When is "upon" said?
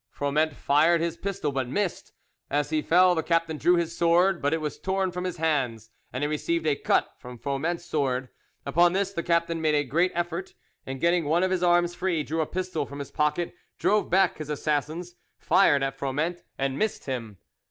8.65-8.93